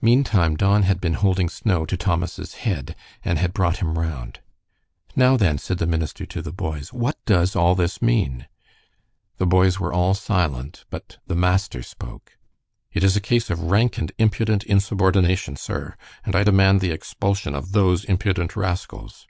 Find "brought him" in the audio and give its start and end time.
3.52-3.98